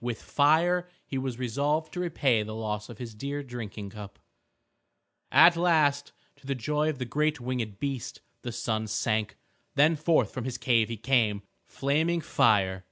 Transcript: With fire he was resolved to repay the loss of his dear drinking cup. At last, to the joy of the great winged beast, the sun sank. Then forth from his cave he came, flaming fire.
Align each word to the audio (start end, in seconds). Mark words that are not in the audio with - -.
With 0.00 0.22
fire 0.22 0.88
he 1.04 1.18
was 1.18 1.38
resolved 1.38 1.92
to 1.92 2.00
repay 2.00 2.42
the 2.42 2.54
loss 2.54 2.88
of 2.88 2.96
his 2.96 3.14
dear 3.14 3.42
drinking 3.42 3.90
cup. 3.90 4.18
At 5.30 5.56
last, 5.58 6.12
to 6.36 6.46
the 6.46 6.54
joy 6.54 6.88
of 6.88 6.96
the 6.96 7.04
great 7.04 7.38
winged 7.38 7.78
beast, 7.80 8.22
the 8.40 8.50
sun 8.50 8.86
sank. 8.86 9.36
Then 9.74 9.94
forth 9.94 10.30
from 10.30 10.44
his 10.44 10.56
cave 10.56 10.88
he 10.88 10.96
came, 10.96 11.42
flaming 11.66 12.22
fire. 12.22 12.86